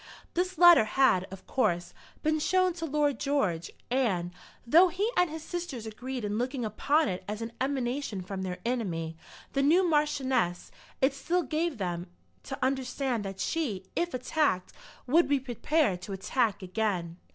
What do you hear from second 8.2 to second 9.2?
from their enemy,